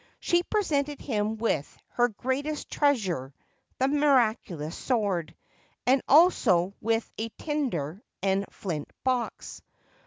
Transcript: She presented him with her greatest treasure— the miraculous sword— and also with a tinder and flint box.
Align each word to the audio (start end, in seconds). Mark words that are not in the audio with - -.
She 0.19 0.41
presented 0.41 0.99
him 0.99 1.37
with 1.37 1.77
her 1.89 2.07
greatest 2.07 2.71
treasure— 2.71 3.35
the 3.77 3.87
miraculous 3.87 4.75
sword— 4.75 5.35
and 5.85 6.01
also 6.07 6.73
with 6.81 7.07
a 7.19 7.29
tinder 7.37 8.01
and 8.23 8.43
flint 8.49 8.89
box. 9.03 9.61